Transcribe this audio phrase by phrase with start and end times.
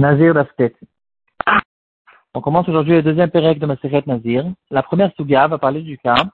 [0.00, 0.74] Nazir d'Aftet.
[2.32, 4.50] On commence aujourd'hui le deuxième pérec de Maseret Nazir.
[4.70, 6.24] La première souga va parler du cas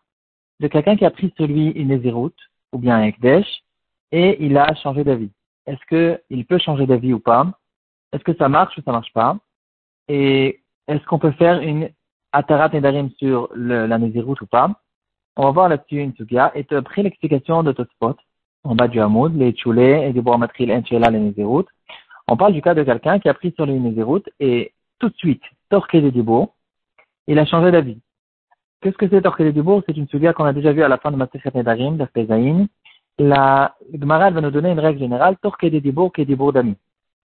[0.60, 2.38] de quelqu'un qui a pris sur lui une Néziroute
[2.72, 3.64] ou bien un Ekdesh
[4.12, 5.32] et il a changé d'avis.
[5.66, 5.84] Est-ce
[6.28, 7.44] qu'il peut changer d'avis ou pas?
[8.12, 9.36] Est-ce que ça marche ou ça marche pas?
[10.06, 11.90] Et est-ce qu'on peut faire une
[12.30, 14.70] Atarat Nedarim sur le, la Néziroute ou pas?
[15.36, 18.16] On va voir là-dessus une souga et après l'explication de Totspot
[18.62, 21.68] en bas du Hamoud, les Tchoulé et du Bouramatril Enchela les Néziroutes.
[22.28, 25.08] On parle du cas de quelqu'un qui a pris sur lui une Néziroute et tout
[25.08, 26.54] de suite, Torqué de Dibourg,
[27.28, 27.98] il a changé d'avis.
[28.80, 30.98] Qu'est-ce que c'est Torqué de Dibourg C'est une souga qu'on a déjà vue à la
[30.98, 32.66] fin de Masechet Nedarim, d'Afpezaïn.
[33.18, 36.76] La Gemara va nous donner une règle générale, Torqué de Dibourg, Dibourg d'ami.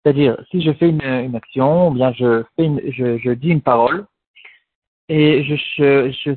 [0.02, 4.06] C'est-à-dire, si je fais une, action, ou bien je, fais une, je, dis une parole,
[5.08, 5.56] et je,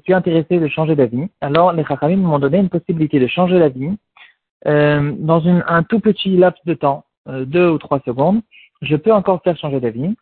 [0.04, 3.92] suis intéressé de changer d'avis, alors les Chachamim m'ont donné une possibilité de changer d'avis
[4.66, 8.42] euh, dans un tout petit laps de temps, deux ou trois secondes,
[8.82, 10.16] je peux encore faire changer d'avis.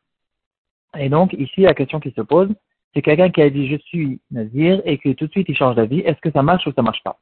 [0.97, 2.49] Et donc, ici, la question qui se pose,
[2.93, 5.75] c'est quelqu'un qui a dit je suis nazir et que tout de suite il change
[5.75, 5.99] d'avis.
[5.99, 7.17] Est-ce que ça marche ou ça marche pas?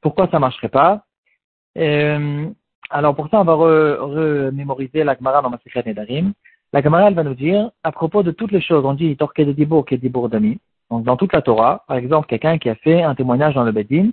[0.00, 1.04] Pourquoi ça marcherait pas?
[1.76, 2.48] Euh,
[2.90, 6.32] Alors pour ça, on va remémoriser la Gemara dans ma secrète Nedarim.
[6.72, 9.40] La Gemara, elle va nous dire, à propos de toutes les choses, on dit Torke
[9.40, 10.58] de Dibour, Dibour d'ami.
[10.90, 13.72] Donc dans toute la Torah, par exemple, quelqu'un qui a fait un témoignage dans le
[13.72, 14.10] Bedin,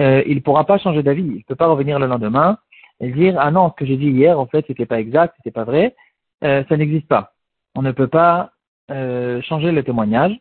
[0.00, 1.22] euh, il ne pourra pas changer d'avis.
[1.22, 2.58] Il ne peut pas revenir le lendemain
[3.00, 5.50] et dire ah non, ce que j'ai dit hier, en fait, c'était pas exact, c'était
[5.50, 5.94] pas vrai.
[6.44, 7.32] Euh, ça n'existe pas.
[7.74, 8.52] On ne peut pas
[8.90, 10.38] euh, changer le témoignage.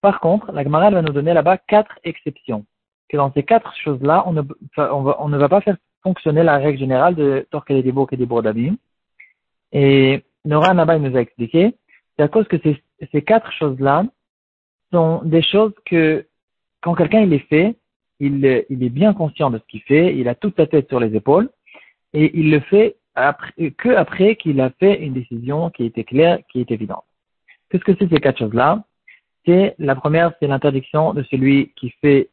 [0.00, 2.64] Par contre, la Gemara va nous donner là-bas quatre exceptions.
[3.08, 7.46] Que dans ces quatre choses-là, on ne, va, pas faire fonctionner la règle générale de
[7.68, 8.72] des et des
[9.72, 11.76] Et Nora Naba nous a expliqué,
[12.16, 14.04] c'est à cause que ces, ces quatre choses-là
[14.92, 16.26] sont des choses que
[16.80, 17.76] quand quelqu'un il les fait,
[18.20, 21.00] il, il est bien conscient de ce qu'il fait, il a toute sa tête sur
[21.00, 21.50] les épaules,
[22.16, 26.38] et il le fait après, que après qu'il a fait une décision qui était claire,
[26.50, 27.04] qui est évidente.
[27.68, 28.84] Qu'est-ce que c'est ces quatre choses-là?
[29.44, 32.30] C'est la première, c'est l'interdiction de celui qui fait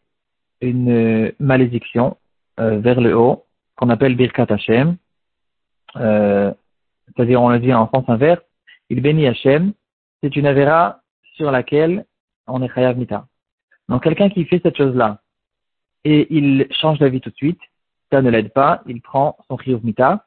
[0.62, 2.16] une malédiction
[2.62, 4.96] euh, vers le haut, qu'on appelle Birkat Hashem.
[5.98, 6.54] Euh,
[7.08, 8.42] c'est-à-dire, on le dit en sens inverse,
[8.90, 9.74] il bénit Hashem.
[10.22, 11.02] C'est une avéra
[11.36, 12.06] sur laquelle
[12.48, 13.28] on est chayav mita.
[13.90, 15.20] Donc, quelqu'un qui fait cette chose-là
[16.06, 17.60] et il change d'avis tout de suite,
[18.14, 20.24] ça ne l'aide pas, il prend son chiyuv mita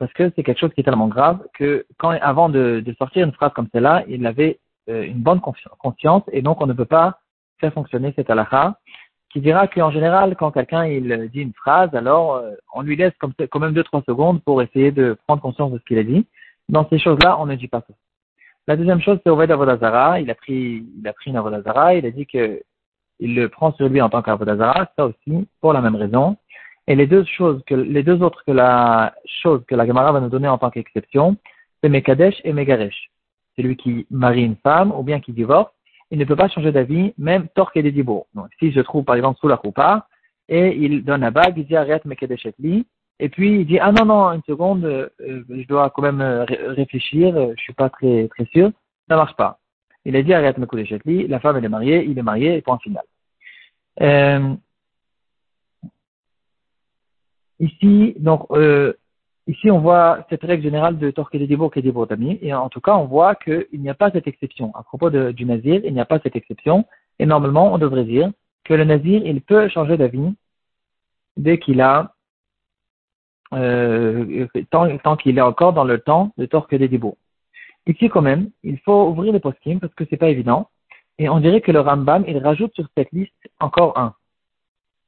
[0.00, 3.32] parce que c'est quelque chose qui est tellement grave que quand, avant de, sortir une
[3.32, 7.20] phrase comme celle-là, il avait euh, une bonne conscience et donc on ne peut pas
[7.60, 8.78] faire fonctionner cette halakha
[9.30, 13.12] qui dira qu'en général, quand quelqu'un il dit une phrase, alors euh, on lui laisse
[13.20, 16.26] quand même deux trois secondes pour essayer de prendre conscience de ce qu'il a dit.
[16.68, 17.94] Dans ces choses-là, on ne dit pas ça.
[18.66, 20.20] La deuxième chose, c'est Oved Avodazara.
[20.20, 21.94] Il a pris, il a pris une Avodazara.
[21.94, 22.60] Il a dit que
[23.20, 24.90] il le prend sur lui en tant qu'Avodazara.
[24.96, 26.36] Ça aussi, pour la même raison.
[26.88, 30.20] Et les deux choses que, les deux autres que la chose que la Gemara va
[30.20, 31.36] nous donner en tant qu'exception,
[31.82, 33.10] c'est Mekadesh et Megaresh.
[33.56, 35.70] Celui qui marie une femme ou bien qui divorce,
[36.10, 38.26] il ne peut pas changer d'avis, même torque et des Donc,
[38.58, 40.06] si je trouve par exemple sous la coupa,
[40.48, 42.84] et il donne la bague, il dit arrête Mekadesh et
[43.20, 46.46] et puis il dit ah non non une seconde, euh, je dois quand même euh,
[46.46, 48.70] réfléchir, euh, je suis pas très très sûr,
[49.08, 49.58] ça marche pas.
[50.06, 53.04] Il a dit arrête Mekadesh la femme elle est mariée, il est marié, point final.
[54.00, 54.54] Euh,
[57.60, 58.92] Ici, donc, euh,
[59.46, 62.80] ici, on voit cette règle générale de Torque des Débours et d'amis, et en tout
[62.80, 64.72] cas, on voit qu'il n'y a pas cette exception.
[64.74, 66.86] À propos du Nazir, il n'y a pas cette exception,
[67.18, 68.30] et normalement, on devrait dire
[68.64, 70.34] que le Nazir, il peut changer d'avis
[71.36, 72.14] dès qu'il a,
[73.54, 77.16] euh, tant, qu'il est encore dans le temps de Torque des Débours.
[77.86, 80.68] Ici, quand même, il faut ouvrir les post parce que c'est pas évident,
[81.18, 84.14] et on dirait que le Rambam, il rajoute sur cette liste encore un.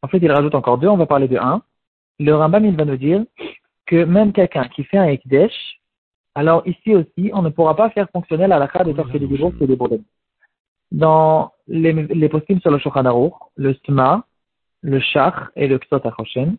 [0.03, 1.63] En fait, il rajoute encore deux, on va parler de un
[2.21, 3.25] le Rambam il va nous dire
[3.87, 5.81] que même quelqu'un qui fait un Ekdesh,
[6.35, 9.27] alors ici aussi, on ne pourra pas faire fonctionner la lacha des torques et des
[9.27, 10.05] groupes et des problèmes.
[10.93, 14.25] Dans les, les sur le Shochan le Stma,
[14.83, 16.57] le Shach et le Ksot HaChoshen,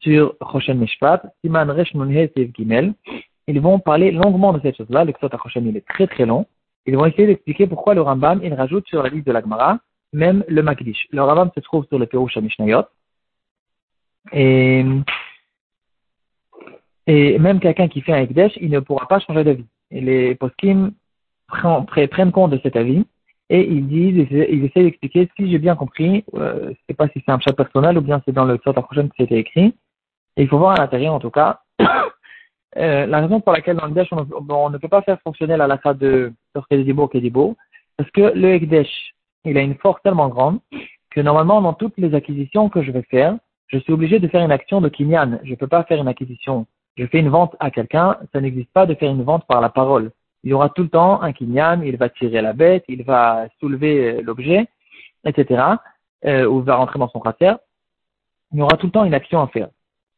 [0.00, 2.94] sur Choshen Mishpat, Siman Resh Nunhe Gimel,
[3.46, 5.04] ils vont parler longuement de cette chose-là.
[5.04, 6.46] Le Ksot HaChoshen, il est très très long.
[6.86, 9.78] Ils vont essayer d'expliquer pourquoi le Rambam, il rajoute sur la liste de l'Agmara,
[10.12, 11.06] même le Makdish.
[11.10, 12.84] Le Rambam se trouve sur le Perush Mishnayot,
[14.32, 14.84] et,
[17.06, 19.66] et même quelqu'un qui fait un Ekdesh, il ne pourra pas changer d'avis.
[19.90, 20.92] Et les poskim
[21.48, 23.04] prennent compte de cet avis
[23.50, 27.22] et ils disent, ils essaient d'expliquer si j'ai bien compris, euh, je sais pas si
[27.24, 29.74] c'est un chat personnel ou bien c'est dans le sort prochaine que c'était écrit.
[30.36, 31.60] Et il faut voir à l'intérieur en tout cas.
[32.76, 35.66] euh, la raison pour laquelle dans le Ekdesh on, ne peut pas faire fonctionner la
[35.66, 36.32] lacha de
[36.70, 37.56] Kedebo Kedebo,
[37.96, 40.58] parce que le Ekdesh, il a une force tellement grande
[41.10, 43.36] que normalement dans toutes les acquisitions que je vais faire,
[43.68, 45.40] je suis obligé de faire une action de kinyan.
[45.42, 46.66] Je ne peux pas faire une acquisition.
[46.96, 49.68] Je fais une vente à quelqu'un, ça n'existe pas de faire une vente par la
[49.68, 50.12] parole.
[50.44, 53.48] il y aura tout le temps un kinyan, il va tirer la bête, il va
[53.58, 54.68] soulever l'objet,
[55.24, 55.62] etc.,
[56.26, 57.58] euh, ou va rentrer dans son cratère.
[58.52, 59.68] Il y aura tout le temps une action à faire.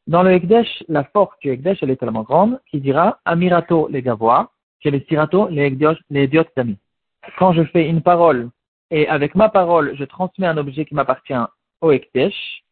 [0.07, 4.03] Dans le Ekdesh, la force du Ekdesh, elle est tellement grande qu'il dira Amirato les
[4.03, 4.53] gavois,
[4.83, 6.79] que les Sirato les idiots d'amis.
[7.39, 8.51] Quand je fais une parole
[8.91, 11.35] et avec ma parole, je transmets un objet qui m'appartient
[11.81, 12.63] au Ekdesh,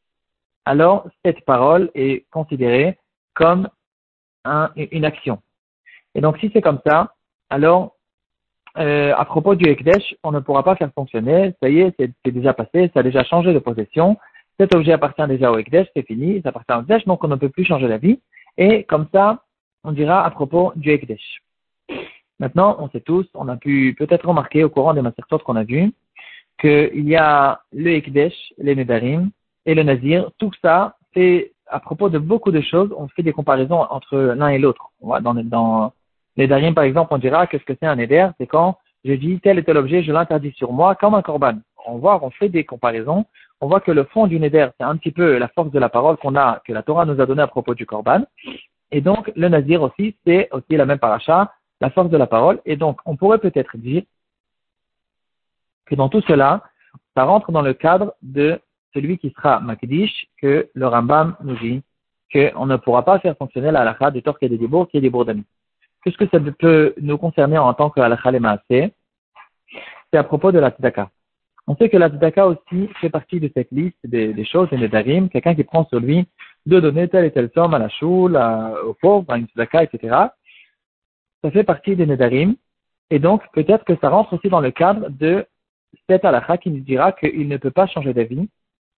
[0.65, 2.99] alors cette parole est considérée
[3.35, 3.69] comme
[4.77, 5.41] une action.
[6.15, 7.15] Et donc si c'est comme ça,
[7.51, 7.97] alors
[8.79, 12.33] euh, à propos du Ekdesh, on ne pourra pas faire fonctionner, ça y est, c'est
[12.33, 14.17] déjà passé, ça a déjà changé de possession,
[14.59, 17.37] cet objet appartient déjà au Ekdesh, c'est fini, ça appartient au Ekdesh, donc on ne
[17.37, 18.21] peut plus changer la vie.
[18.57, 19.45] Et comme ça,
[19.83, 21.43] on dira à propos du Ekdesh.
[22.39, 25.65] Maintenant, on sait tous, on a pu peut-être remarquer au courant des masterclass qu'on a
[25.65, 25.93] vu,
[26.61, 29.31] qu'il y a le Ekdesh, les Nedarim
[29.67, 30.31] et le Nazir.
[30.39, 34.49] Tout ça, c'est à propos de beaucoup de choses, on fait des comparaisons entre l'un
[34.49, 34.91] et l'autre.
[35.03, 35.93] Dans, dans
[36.37, 39.41] les Nedarim, par exemple, on dira qu'est-ce que c'est un Neder C'est quand je dis
[39.41, 41.59] tel et tel objet, je l'interdis sur moi comme un korban.
[41.87, 43.25] On voit, on fait des comparaisons
[43.65, 45.89] on voit que le fond du Neder, c'est un petit peu la force de la
[45.89, 48.23] parole qu'on a, que la Torah nous a donnée à propos du Korban.
[48.91, 51.51] Et donc, le Nazir aussi, c'est aussi la même paracha,
[51.81, 52.61] la force de la parole.
[52.67, 54.03] Et donc, on pourrait peut-être dire
[55.87, 56.63] que dans tout cela,
[57.17, 58.61] ça rentre dans le cadre de
[58.95, 61.83] celui qui sera Makdish, que le Rambam nous dit
[62.33, 65.01] qu'on ne pourra pas faire fonctionner la halakha du Torque et des Dibour qui est
[65.01, 65.45] des Bourdami.
[66.03, 68.31] Qu'est-ce que ça peut nous concerner en tant que halakha
[68.69, 68.93] C'est
[70.13, 71.11] à propos de la tzedaka.
[71.67, 75.29] On sait que la tzedaka aussi fait partie de cette liste des, choses, des nedarim,
[75.29, 76.27] quelqu'un qui prend sur lui
[76.67, 78.39] de donner telle et telle somme à la choule,
[78.87, 80.17] au pauvre, à une tzedaka, etc.
[81.43, 82.55] Ça fait partie des nedarim,
[83.11, 85.47] et donc peut-être que ça rentre aussi dans le cadre de
[86.09, 88.49] cette halakha qui nous dira qu'il ne peut pas changer d'avis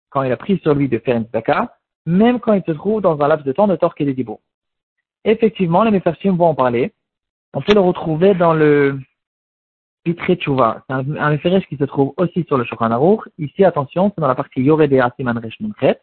[0.10, 1.76] quand il a pris sur lui de faire une tzedaka,
[2.06, 4.26] même quand il se trouve dans un laps de temps de torque et de
[5.24, 6.94] Effectivement, les Mefarshim vont en parler.
[7.54, 9.00] On peut le retrouver dans le
[10.04, 10.84] Pitre Tchouva.
[10.88, 13.22] C'est un, un qui se trouve aussi sur le Shulchan Aruch.
[13.40, 16.00] Ici, attention, c'est dans la partie Yoredea Siman Resh Munchet,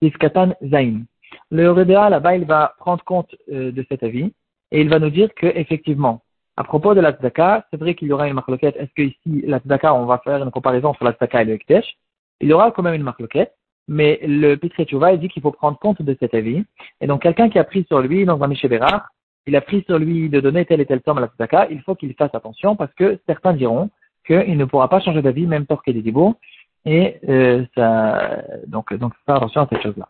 [0.00, 1.02] Iskatan Zain.
[1.50, 4.32] Le Yoredea, là-bas, il va prendre compte euh, de cet avis
[4.70, 6.22] et il va nous dire que, effectivement,
[6.56, 8.76] à propos de la tzedaka, c'est vrai qu'il y aura une marloquette.
[8.76, 11.54] Est-ce que ici, la tzedaka, on va faire une comparaison entre la tzedaka et le
[11.54, 11.96] Ektesh
[12.40, 13.54] Il y aura quand même une marloquette,
[13.88, 16.64] mais le Pitre Tchouva, il dit qu'il faut prendre compte de cet avis.
[17.00, 19.02] Et donc, quelqu'un qui a pris sur lui, dans un Mishéberach,
[19.46, 21.80] il a pris sur lui de donner telle et telle somme à la tzedaka, il
[21.82, 23.90] faut qu'il fasse attention parce que certains diront
[24.26, 26.36] qu'il ne pourra pas changer d'avis même torquer des dibots.
[26.84, 30.08] Et euh, ça, donc, donc, faire attention à cette chose-là.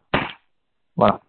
[0.96, 1.20] Voilà.